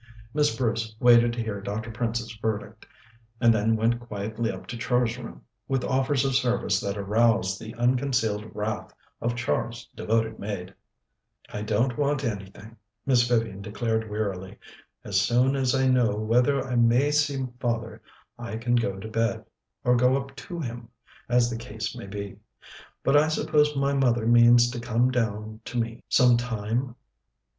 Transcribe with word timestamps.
Miss 0.33 0.55
Bruce 0.55 0.95
waited 0.99 1.31
to 1.33 1.43
hear 1.43 1.61
Dr. 1.61 1.91
Prince's 1.91 2.33
verdict, 2.41 2.87
and 3.39 3.53
then 3.53 3.75
went 3.75 3.99
quietly 3.99 4.49
up 4.49 4.65
to 4.65 4.75
Char's 4.75 5.15
room, 5.15 5.43
with 5.67 5.83
offers 5.83 6.25
of 6.25 6.33
service 6.33 6.79
that 6.79 6.97
aroused 6.97 7.59
the 7.59 7.75
unconcealed 7.75 8.49
wrath 8.55 8.91
of 9.21 9.35
Char's 9.35 9.87
devoted 9.95 10.39
maid. 10.39 10.73
"I 11.53 11.61
don't 11.61 11.99
want 11.99 12.23
anything," 12.23 12.77
Miss 13.05 13.27
Vivian 13.27 13.61
declared 13.61 14.09
wearily. 14.09 14.57
"As 15.03 15.21
soon 15.21 15.55
as 15.55 15.75
I 15.75 15.85
know 15.87 16.15
whether 16.15 16.65
I 16.65 16.75
may 16.77 17.11
see 17.11 17.45
father, 17.59 18.01
I 18.39 18.57
can 18.57 18.73
go 18.73 18.97
to 18.97 19.07
bed 19.07 19.45
or 19.83 19.95
go 19.95 20.19
up 20.19 20.35
to 20.47 20.59
him, 20.61 20.89
as 21.29 21.47
the 21.47 21.57
case 21.57 21.95
may 21.95 22.07
be. 22.07 22.39
But 23.03 23.15
I 23.15 23.27
suppose 23.27 23.75
my 23.75 23.93
mother 23.93 24.25
means 24.25 24.71
to 24.71 24.79
come 24.79 25.11
down 25.11 25.59
to 25.65 25.79
me 25.79 26.01
some 26.09 26.37
time?" 26.37 26.95